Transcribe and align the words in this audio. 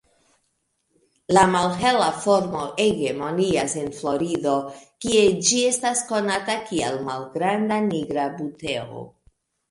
La 1.37 1.41
malhela 1.55 2.05
formo 2.21 2.61
hegemonias 2.85 3.75
en 3.81 3.91
Florido, 3.97 4.53
kie 5.05 5.19
ĝi 5.49 5.59
estas 5.73 6.01
konata 6.13 6.55
kiel 6.71 6.97
"malgranda 7.11 7.77
nigra 7.91 8.25
buteo". 8.41 9.03